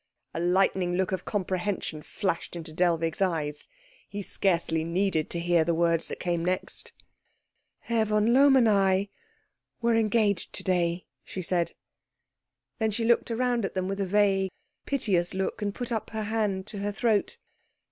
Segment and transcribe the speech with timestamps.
[0.33, 3.67] A lightening look of comprehension flashed into Dellwig's eyes;
[4.09, 6.91] he scarcely needed to hear the words that came next.
[7.81, 9.09] "Herr von Lohm and I
[9.79, 11.73] were to day," she said.
[12.79, 14.49] Then she looked round at them with a vague,
[14.87, 17.37] piteous look, and put her hand up to her throat.